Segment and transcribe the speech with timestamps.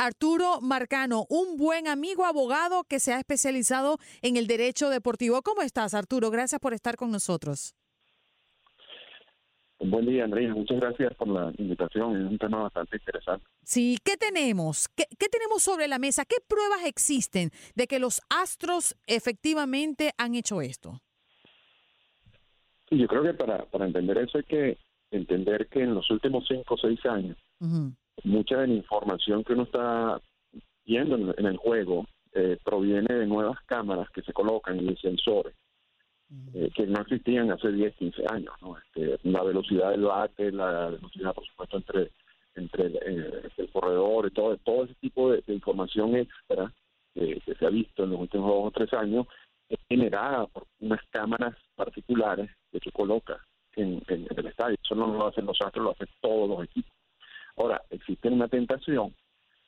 [0.00, 5.42] Arturo Marcano, un buen amigo abogado que se ha especializado en el derecho deportivo.
[5.42, 6.30] ¿Cómo estás, Arturo?
[6.30, 7.74] Gracias por estar con nosotros.
[9.78, 10.54] Buen día, Andrea.
[10.54, 12.16] Muchas gracias por la invitación.
[12.16, 13.44] Es un tema bastante interesante.
[13.62, 14.88] Sí, ¿qué tenemos?
[14.88, 16.24] ¿Qué, qué tenemos sobre la mesa?
[16.24, 21.02] ¿Qué pruebas existen de que los astros efectivamente han hecho esto?
[22.90, 24.78] Yo creo que para, para entender eso hay que
[25.10, 27.94] entender que en los últimos cinco o seis años, Ujú.
[28.24, 30.20] Mucha de la información que uno está
[30.84, 35.54] viendo en, en el juego eh, proviene de nuevas cámaras que se colocan y sensores
[36.54, 38.54] eh, que no existían hace 10, 15 años.
[38.62, 38.76] ¿no?
[38.78, 42.10] Este, la velocidad del bate, la velocidad, por supuesto, entre
[42.56, 46.72] entre el, eh, el corredor y todo, todo ese tipo de, de información extra
[47.14, 49.26] que se ha visto en los últimos dos o tres años
[49.68, 53.38] es generada por unas cámaras particulares que se coloca
[53.76, 54.76] en, en- en el estadio.
[54.82, 56.92] Eso no lo hacen los astros, lo hacen todos los equipos.
[57.60, 59.14] Ahora, existe una tentación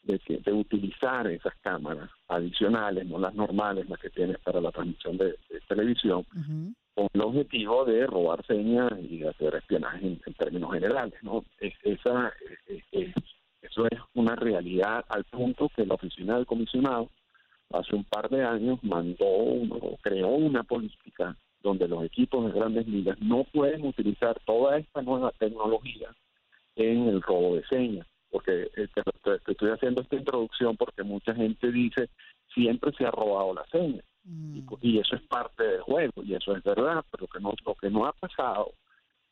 [0.02, 4.72] de, que, de utilizar esas cámaras adicionales, no las normales, las que tienes para la
[4.72, 6.24] transmisión de, de televisión,
[6.94, 11.44] con el objetivo de robar señas y de hacer espionaje en, en términos generales, ¿no?
[11.60, 12.32] Es, esa,
[12.68, 13.14] es- es-
[13.62, 17.08] eso es una realidad al punto que la oficina del comisionado
[17.72, 22.86] hace un par de años mandó, uno, creó una política donde los equipos de grandes
[22.88, 26.08] ligas no pueden utilizar toda esta nueva tecnología
[26.76, 28.88] en el robo de señas, porque eh,
[29.46, 32.08] estoy haciendo esta introducción porque mucha gente dice
[32.54, 36.54] siempre se ha robado la seña y, y eso es parte del juego y eso
[36.56, 38.72] es verdad, pero que no, lo que no ha pasado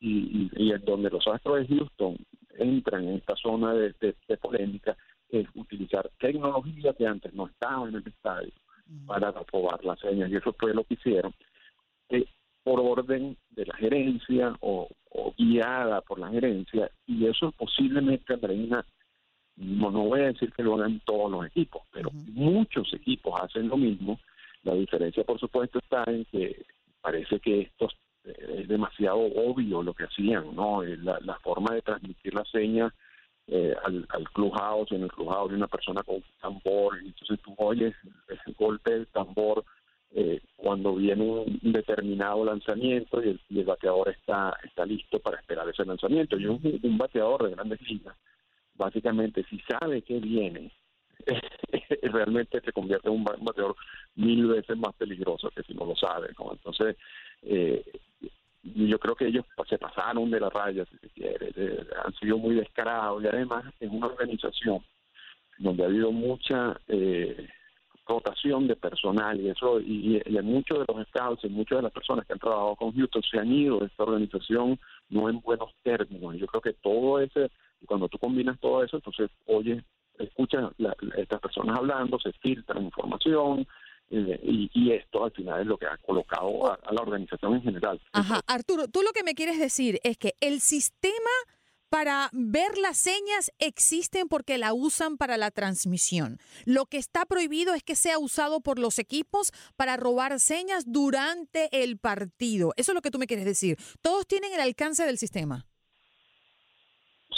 [0.00, 2.16] y, y, y en donde los Astros de Houston
[2.58, 4.96] entran en esta zona de, de- de polémica
[5.28, 8.52] es utilizar tecnología que antes no estaba en el estadio
[9.06, 11.32] para robar las señas y eso fue lo que hicieron.
[12.08, 12.24] Eh,
[12.62, 18.84] por orden de la gerencia o, o guiada por la gerencia y eso posiblemente Andreina
[19.56, 23.68] no, no voy a decir que lo hagan todos los equipos, pero muchos equipos hacen
[23.68, 24.18] lo mismo.
[24.62, 26.64] La diferencia, por supuesto, está en que
[27.00, 27.88] parece que esto
[28.24, 30.82] eh, es demasiado obvio lo que hacían, ¿no?
[30.82, 32.94] Eh, La, la forma de transmitir la seña
[33.46, 37.38] eh, al, al clubhouse, en el clubhouse de una persona con un tambor, y entonces
[37.42, 37.94] tú oyes
[38.28, 39.64] el golpe del tambor
[40.12, 45.84] eh, cuando viene un determinado lanzamiento y el, bateador está, está listo para esperar ese
[45.84, 46.36] lanzamiento.
[46.38, 48.16] Y un, bateador de grandes ligas
[48.74, 50.72] básicamente si sabe que viene,
[52.02, 53.76] realmente se convierte en un bateador
[54.16, 56.30] mil veces más peligroso que si no lo sabe.
[56.38, 56.52] ¿no?
[56.52, 56.96] Entonces,
[57.42, 57.84] eh,
[58.62, 61.52] yo creo que ellos se pasaron de la raya, si se quiere,
[62.04, 64.82] han sido muy descarados y además en una organización
[65.58, 67.48] donde ha habido mucha eh,
[68.10, 71.92] rotación de personal y eso y, y, muchos de los estados y muchas de las
[71.92, 74.78] personas que han trabajado con Houston se han ido de esta organización
[75.08, 76.36] no en buenos términos.
[76.36, 77.50] Yo creo que todo ese,
[77.86, 79.82] cuando tú combinas todo eso, entonces oye,
[80.18, 80.70] escuchan
[81.16, 83.66] estas personas hablando, se filtra información,
[84.12, 88.00] eh, y, esto al final es lo que ha colocado a, la organización en general.
[88.12, 91.30] Ajá, Arturo, tú lo que me quieres decir es que el sistema
[91.90, 96.38] para ver las señas existen porque la usan para la transmisión.
[96.64, 101.68] Lo que está prohibido es que sea usado por los equipos para robar señas durante
[101.82, 102.72] el partido.
[102.76, 103.76] Eso es lo que tú me quieres decir.
[104.00, 105.66] Todos tienen el alcance del sistema.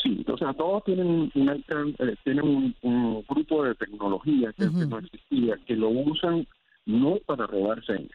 [0.02, 5.56] Sí, o sea, todos tienen un, eh, tienen un, grupo de tecnología que, no existía,
[5.66, 6.46] que lo usan
[6.86, 8.10] no para robar señas.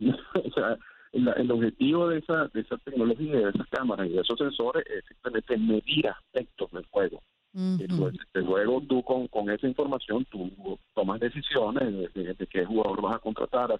[0.00, 0.78] o sea,
[1.12, 5.04] el, objetivo de esa, de esa tecnología, de esas cámaras y de esos sensores es
[5.06, 7.22] simplemente medir aspectos del juego.
[7.52, 13.18] Entonces, luego tú con, con esa información tú tomas decisiones de, qué jugador vas a
[13.18, 13.78] contratar, a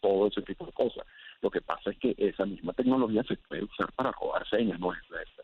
[0.00, 1.04] todo, ese tipo de cosas.
[1.42, 4.92] Lo que pasa es que esa misma tecnología se puede usar para robar señas, ¿no?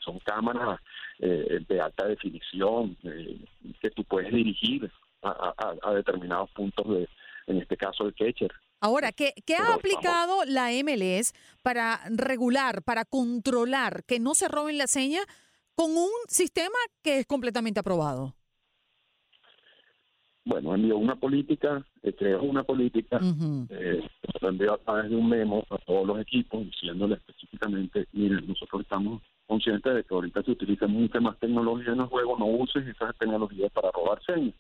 [0.02, 0.80] Son cámaras
[1.18, 3.44] eh, de alta definición eh,
[3.82, 4.90] que tú puedes dirigir
[5.22, 7.06] a, a, a determinados puntos de,
[7.46, 8.52] en este caso el catcher.
[8.80, 11.32] Ahora, ¿qué, ha aplicado la MLS
[11.62, 15.20] para regular, para controlar que no se roben la seña
[15.74, 18.35] con un sistema que es completamente aprobado?
[20.46, 23.20] Bueno, envió una política, eh, creó una política,
[23.68, 24.00] eh,
[24.40, 29.22] envió a través de un memo a todos los equipos diciéndole específicamente, miren, nosotros estamos
[29.46, 33.16] conscientes de que ahorita se utiliza mucha más tecnología en el juego, no uses esas
[33.18, 34.54] tecnologías para robar señas.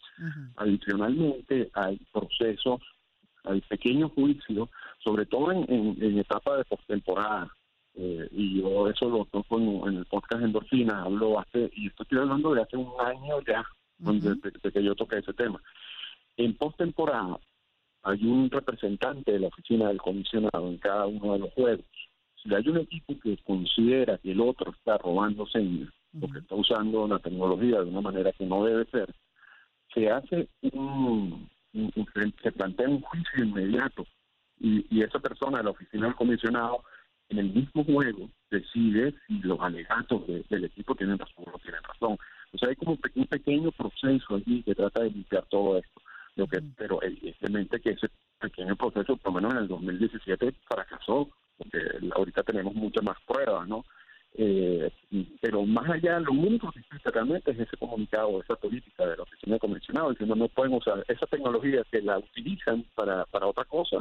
[0.56, 2.80] Adicionalmente, hay procesos
[3.46, 4.68] hay pequeños juicios,
[5.02, 7.48] sobre todo en, en, etapa de postemporada.
[7.94, 9.58] Eh, y yo eso lo toco
[9.88, 13.64] en, el podcast Endorfina, hablo hace, y esto estoy hablando de hace un año ya,
[13.98, 15.60] de, que yo toqué ese tema.
[16.36, 17.38] En postemporada
[18.02, 21.84] hay un representante de la oficina del comisionado en cada uno de los juegos.
[22.42, 27.08] Si hay un equipo que considera que el otro está robando señas, porque está usando
[27.08, 29.12] la tecnología de una manera que no debe ser,
[29.92, 31.48] se hace un,
[32.42, 34.06] se plantea un juicio inmediato
[34.60, 36.84] y, y esa persona de la oficina del comisionado
[37.28, 41.82] en el mismo juego decide si los alegatos del equipo tienen razón o no tienen
[41.82, 42.16] razón.
[42.52, 46.00] O sea, hay como un pequeño proceso allí que trata de limpiar todo esto.
[46.36, 48.08] Lo que, pero evidentemente que ese
[48.38, 51.78] pequeño proceso, por lo menos en el 2017, fracasó, porque
[52.14, 53.84] ahorita tenemos muchas más pruebas, ¿no?
[54.38, 54.90] Eh,
[55.40, 59.22] pero más allá, lo único que existe realmente es ese comunicado, esa política de la
[59.22, 63.96] oficina convencional, diciendo no pueden usar esa tecnología que la utilizan para, para otra cosa,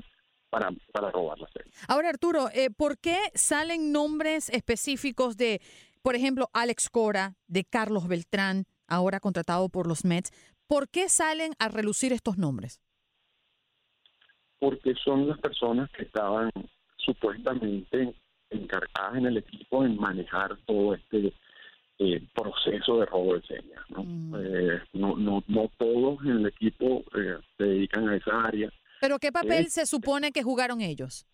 [0.50, 1.72] para, para robar la serie.
[1.88, 5.62] Ahora, Arturo, eh, ¿por qué salen nombres específicos de,
[6.06, 10.32] por ejemplo, Alex Cora, de Carlos Beltrán, ahora contratado por los Mets?
[10.68, 12.80] ¿Por qué salen a relucir estos nombres?
[14.60, 16.52] Porque son las personas que estaban
[16.98, 18.14] supuestamente
[18.52, 21.34] encargadas en el equipo en manejar todo este
[21.98, 23.84] eh, proceso de robo de señas.
[23.90, 24.04] ¿no?
[24.04, 24.36] Mm.
[24.36, 28.70] Eh, no, no, no todos en el equipo eh, se dedican a esa área.
[29.02, 31.26] ¿Pero qué papel se supone que jugaron ellos?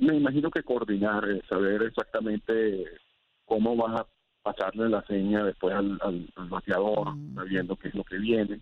[0.00, 2.84] Me imagino que coordinar, saber exactamente
[3.44, 4.06] cómo vas a
[4.42, 7.34] pasarle la seña después al, al, bateador, mm.
[7.34, 8.60] sabiendo qué es lo que viene.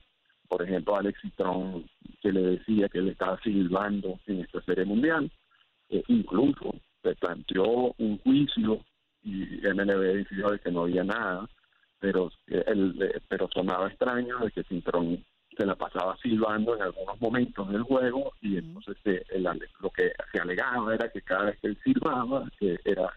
[0.49, 1.85] Por ejemplo, Alex Citrón,
[2.21, 5.31] que le decía que él estaba silbando en esta serie mundial
[5.89, 8.85] eh, incluso se planteó un juicio
[9.23, 11.49] y MLB decidió de que no había nada,
[11.99, 15.25] pero el, eh, pero sonaba extraño de que Cintrón
[15.57, 19.43] se la pasaba silbando en algunos momentos del juego y entonces eh, el,
[19.81, 23.11] lo que se alegaba era que cada vez que él silbaba que era,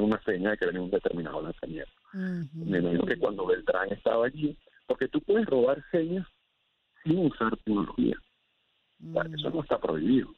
[0.00, 1.92] una seña de que venía un determinado lanzamiento.
[2.12, 6.26] Me imagino que cuando Beltrán estaba allí, porque tú puedes robar señas
[7.04, 8.16] sin usar tecnología.
[9.34, 10.28] Eso no está prohibido.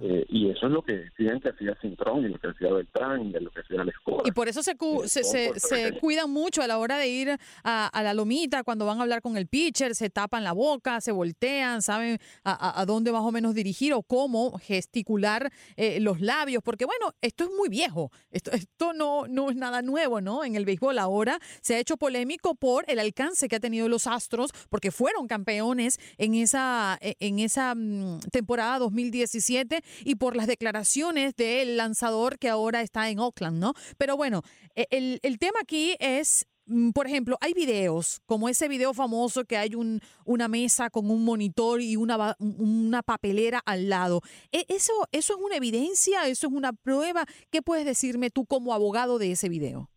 [0.00, 3.26] Eh, y eso es lo que decían que hacía Cintrón y lo que hacía Beltrán
[3.26, 4.22] y lo que hacía la escuela.
[4.24, 4.76] Y por eso se,
[5.06, 9.02] se, se, cuidan mucho a la hora de ir a, la lomita, cuando van a
[9.02, 13.32] hablar con el pitcher, se tapan la boca, se voltean, saben a, dónde más o
[13.32, 18.52] menos dirigir o cómo gesticular eh, los labios, porque bueno, esto es muy viejo, esto,
[18.52, 20.44] esto no, no es nada nuevo, ¿no?
[20.44, 24.06] En el béisbol ahora se ha hecho polémico por el alcance que ha tenido los
[24.06, 29.63] Astros, porque fueron campeones en esa, e, en esa mm, temporada 2017
[30.04, 33.74] y por las declaraciones del lanzador que ahora está en Oakland, ¿no?
[33.98, 34.42] Pero bueno,
[34.74, 39.56] e, el, tema aquí es mm, por ejemplo, hay videos, como ese video famoso que
[39.56, 44.20] hay un, una mesa con un monitor y una, una papelera al lado.
[44.52, 46.28] ¿E, ¿Eso, ¿Eso es una evidencia?
[46.28, 47.26] ¿Eso es una prueba?
[47.50, 49.90] ¿Qué puedes decirme tú como abogado de ese video?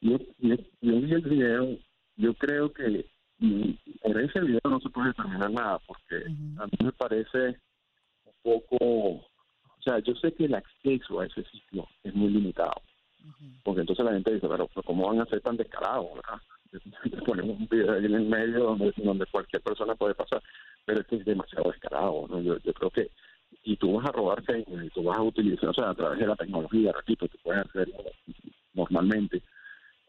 [0.00, 1.78] Yo, yo, yo vi el video,
[2.16, 3.06] yo creo que
[4.02, 6.16] por ese video no se puede determinar nada, porque
[6.58, 7.58] a mí me parece
[8.24, 12.82] un poco, o sea, yo sé que el acceso a ese sitio es muy limitado,
[13.62, 16.08] porque entonces la gente dice, pero, ¿cómo van a ser tan descarados?
[17.26, 20.42] Ponemos un video ahí en el medio donde, donde cualquier persona puede pasar,
[20.84, 22.40] pero es que es demasiado descarado, ¿no?
[22.40, 23.10] Yo, yo creo que
[23.62, 26.26] si tú vas a robar y tú vas a utilizar, o sea, a través de
[26.26, 27.96] la tecnología, repito, tú puedes hacerlo
[28.74, 29.42] normalmente,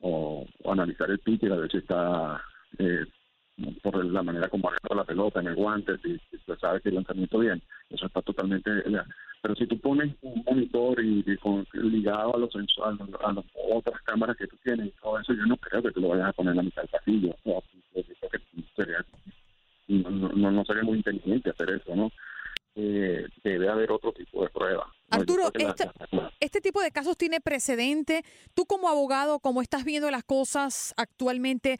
[0.01, 2.41] o, analizar el y a ver si está
[2.77, 3.05] eh,
[3.81, 6.95] por la manera como agarra la pelota en el guante, si, se sabe que el
[6.95, 8.69] lanzamiento bien, eso está totalmente...
[9.41, 11.23] Pero si tú pones un monitor y,
[11.73, 15.45] ligado a los, a, a las otras cámaras que tú tienes y todo eso, yo
[15.45, 17.35] no creo que tú lo vayas a poner en la mitad del pasillo.
[19.87, 22.11] no, no, no, sería muy inteligente hacer eso, ¿no?
[22.77, 24.91] Eh, debe haber otro tipo de prueba.
[25.09, 25.89] Arturo, este,
[26.41, 28.23] este, tipo de casos tiene precedente.
[28.53, 31.77] Tú como abogado, como estás viendo las cosas actualmente,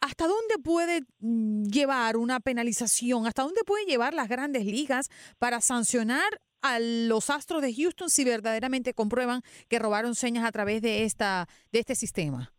[0.00, 3.26] ¿hasta dónde puede mm, llevar una penalización?
[3.26, 5.08] ¿Hasta dónde puede llevar las grandes ligas
[5.38, 10.80] para sancionar a los Astros de Houston si verdaderamente comprueban que robaron señas a través
[10.80, 12.52] de esta de este sistema?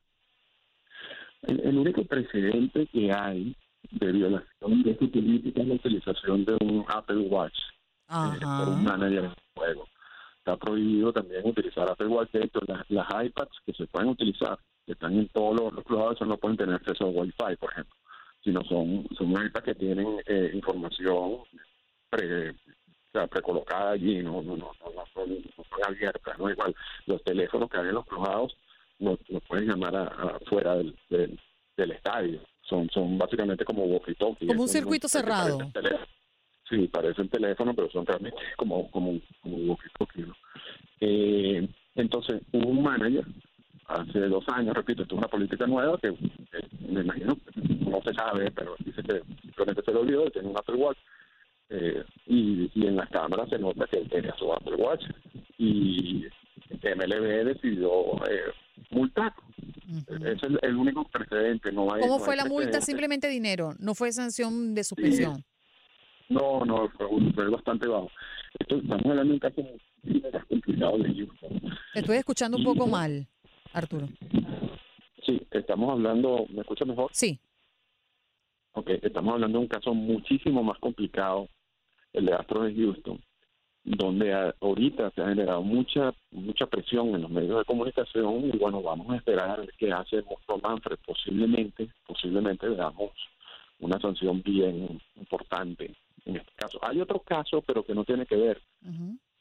[1.44, 3.56] El, único precedente que hay
[3.92, 7.58] de violación de esta política es la utilización de un Apple Watch
[8.10, 9.88] eh, por un manager en juego.
[10.44, 12.08] Está prohibido también utilizar Apple.
[12.34, 16.20] De las, las iPads que se pueden utilizar, que están en todos los, los clubes,
[16.20, 17.96] no pueden tener acceso a Wi-Fi, por ejemplo,
[18.44, 21.44] sino son, son iPads que tienen eh, información
[22.10, 22.54] pre,
[23.30, 25.30] precolocada allí, no, no, no, no, son,
[25.88, 28.58] abiertas, no igual los teléfonos que hay en los cruzados
[29.00, 34.48] no, no pueden llamar a, fuera del, del, estadio, son, son básicamente como walkie-talkie.
[34.48, 35.60] Como un circuito cerrado.
[36.70, 40.34] Sí, parecen teléfono, pero son realmente como, como, como walkie-talkie.
[41.02, 43.26] Eh, entonces, un manager
[43.88, 46.12] hace dos años, repito, esto es una política nueva que,
[46.90, 50.76] me imagino, no se sabe, pero dice que simplemente se lo olvidó, tiene un Apple
[50.76, 50.98] Watch
[51.70, 55.04] eh, y, y, en las cámaras se nota que él tenía su Apple Watch
[55.58, 56.26] y
[56.82, 57.92] MLB decidió
[58.30, 58.52] eh,
[58.92, 59.34] multar.
[60.08, 61.72] Ese es el, único precedente.
[61.72, 62.82] No hay, ¿Cómo fue la multa?
[62.82, 65.44] Simplemente dinero, no fue sanción de suspensión.
[66.30, 68.10] No, no, fue, bastante bajo.
[68.60, 69.62] estamos hablando de un caso
[70.04, 71.62] muy complicado de Houston.
[71.94, 73.28] Te estoy escuchando un poco mal,
[73.74, 74.08] Arturo.
[75.26, 77.10] Sí, estamos hablando, ¿me escucha mejor?
[77.14, 77.40] Sí.
[78.74, 81.48] Ok, estamos hablando de un caso muchísimo más complicado,
[82.14, 83.22] el de Astro de Houston,
[83.84, 88.82] donde ahorita se ha generado mucha mucha presión en los medios de comunicación y bueno,
[88.82, 90.98] vamos a esperar qué hace Monstruo Manfred.
[91.06, 93.12] Posiblemente, posiblemente veamos
[93.80, 95.94] una sanción bien importante
[96.26, 96.80] en este caso.
[96.82, 98.62] Hay otro caso, pero que no tiene que ver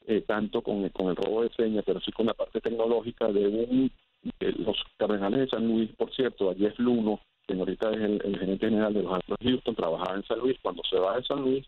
[0.05, 3.47] eh, tanto con, con el robo de señas, pero sí con la parte tecnológica de
[3.47, 3.91] un
[4.39, 8.69] los Cardenales de San Luis, por cierto, a Jeff Luno, que ahorita es el, gerente
[8.69, 10.57] general de los Astros Houston, trabajaba en San Luis.
[10.61, 11.65] Cuando se va de San Luis,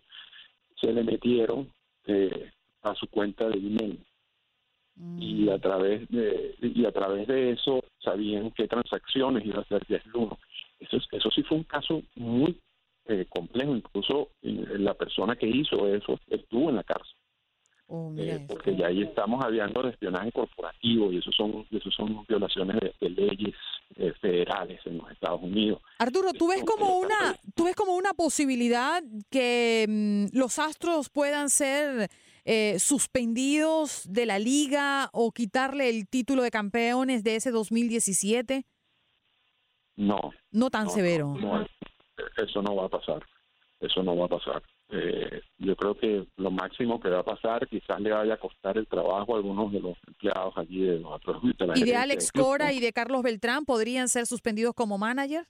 [0.79, 1.69] se le metieron
[2.05, 2.51] eh,
[2.83, 3.99] a su cuenta de email
[5.19, 5.49] y mm.
[5.49, 10.05] a través de y a través de eso sabían qué transacciones iba a hacer Jeff
[10.07, 10.37] Luno.
[10.79, 12.57] Eso, eso sí fue un caso muy
[13.07, 17.15] eh, complejo, incluso eh, la persona que hizo eso estuvo en la cárcel.
[17.87, 22.25] Oh, eh, porque ya ahí estamos hablando de espionaje corporativo y eso son eso son
[22.27, 23.53] violaciones de, leyes
[24.19, 25.83] federales en los Estados Unidos.
[25.99, 31.51] Arturo, ¿tú ves como una tú ves como una posibilidad que mm, los Astros puedan
[31.51, 32.09] ser
[32.79, 38.65] suspendidos de la liga o quitarle el título de campeones de ese 2017?
[39.95, 40.31] No.
[40.51, 41.35] No tan severo
[42.37, 43.23] eso no va a pasar.
[43.79, 44.63] Eso no va a pasar.
[44.89, 48.77] Eh, yo creo que lo máximo que va a pasar quizás le vaya a costar
[48.77, 51.41] el trabajo a algunos de los empleados allí de los otros.
[51.75, 55.45] ¿Y de Alex Cora y de Carlos Beltrán podrían ser suspendidos como manager?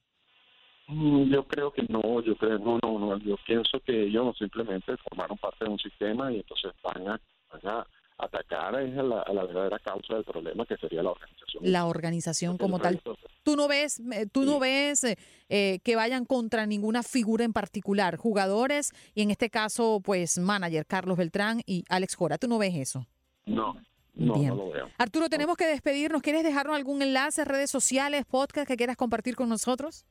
[0.87, 3.17] Mm, yo creo que no, yo creo no, no, no.
[3.17, 7.75] Yo pienso que ellos simplemente formaron parte de un sistema y entonces van a, van
[7.77, 11.63] a atacar a la, a la verdadera causa del problema que sería la organización.
[11.63, 13.01] La organización como tal.
[13.45, 15.17] Tú no ves, eh, tú no ves eh,
[15.49, 20.87] eh, que vayan contra ninguna figura en particular, jugadores y en este caso, pues manager
[20.87, 22.39] Carlos Beltrán y Alex Cora.
[22.39, 23.05] ¿Tú no ves eso?
[23.45, 23.75] No.
[24.15, 24.89] No, no lo veo.
[24.97, 26.23] Arturo, tenemos que despedirnos.
[26.23, 30.07] ¿Quieres dejarnos algún enlace, redes sociales, podcast que quieras compartir con nosotros?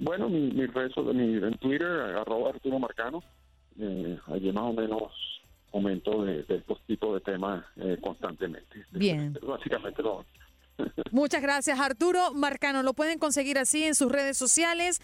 [0.00, 3.22] Bueno, mi, mi, mi en Twitter, arroba Arturo Marcano.
[4.26, 5.12] allí más o menos
[5.72, 8.84] aumento de, estos tipos de temas eh, constantemente.
[8.90, 9.38] Bien.
[9.46, 10.24] Básicamente lo,
[11.12, 12.82] Muchas gracias, Arturo Marcano.
[12.82, 15.00] Lo pueden conseguir así en sus redes sociales.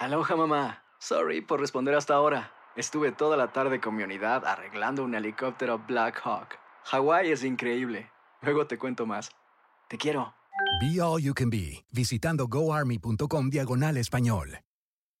[0.00, 0.84] Aloha, mamá.
[1.00, 2.52] Sorry por responder hasta ahora.
[2.76, 6.58] Estuve toda la tarde con mi unidad arreglando un helicóptero Black Hawk.
[6.84, 8.10] Hawái es increíble.
[8.42, 9.30] Luego te cuento más.
[9.88, 10.34] Te quiero.
[10.80, 14.60] Be All You Can Be, visitando goarmy.com diagonal español.